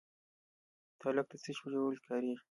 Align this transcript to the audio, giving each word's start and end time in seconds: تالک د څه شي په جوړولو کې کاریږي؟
تالک 1.01 1.25
د 1.31 1.33
څه 1.43 1.49
شي 1.55 1.61
په 1.63 1.67
جوړولو 1.73 1.99
کې 1.99 2.03
کاریږي؟ 2.07 2.37